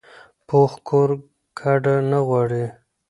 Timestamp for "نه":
2.09-2.19